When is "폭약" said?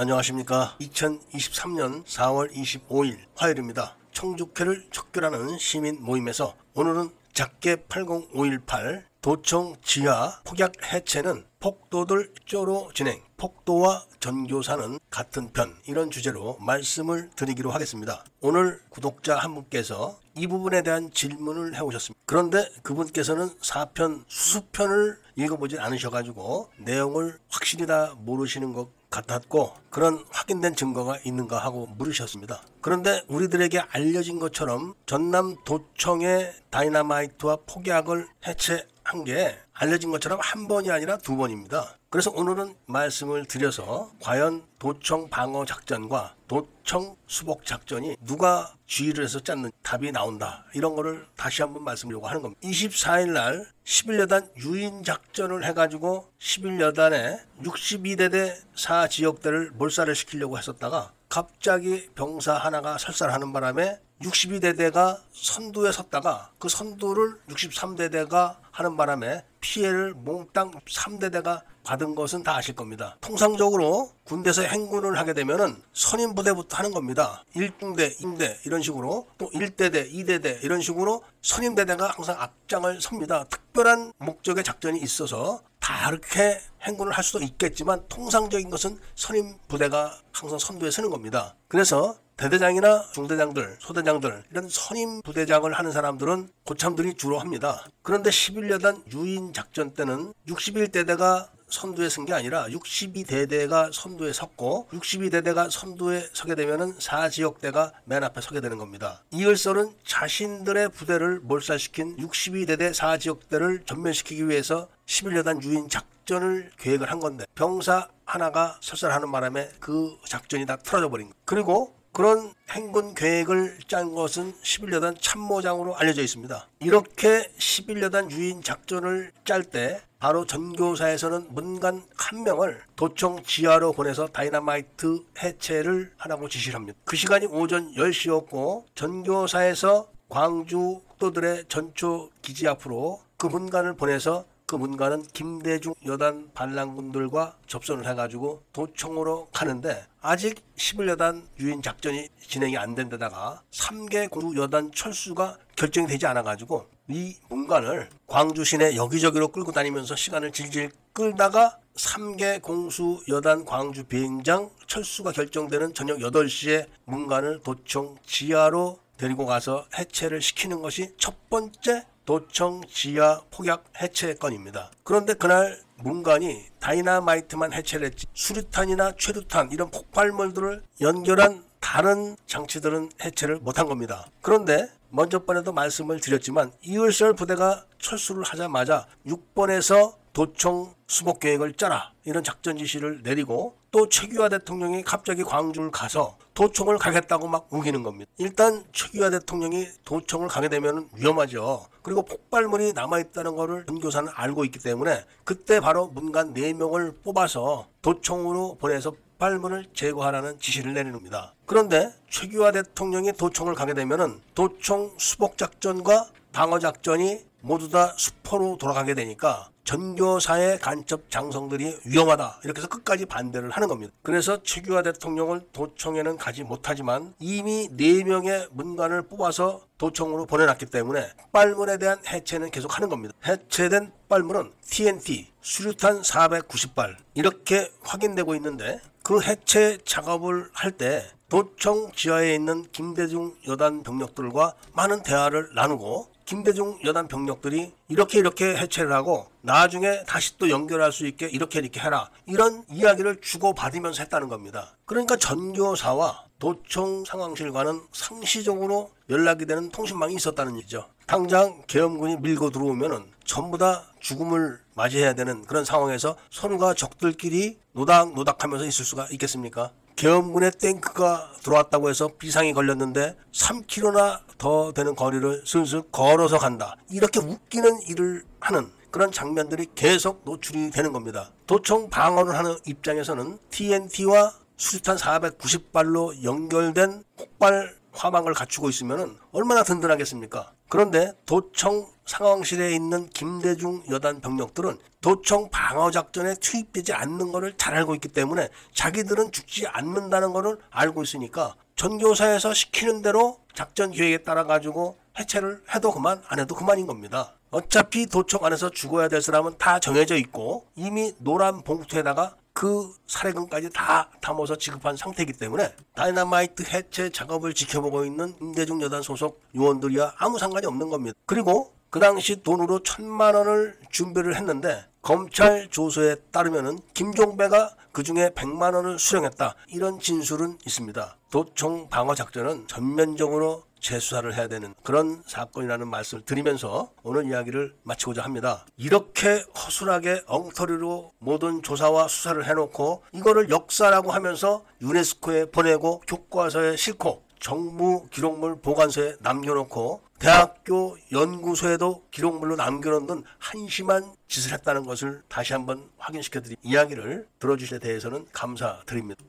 10.44-10.92, 173.50-173.84